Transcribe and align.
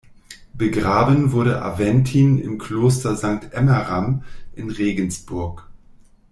Begraben 0.55 1.31
wurde 1.31 1.61
Aventin 1.61 2.39
im 2.39 2.57
Kloster 2.57 3.15
Sankt 3.15 3.53
Emmeram 3.53 4.23
in 4.55 4.71
Regensburg. 4.71 5.69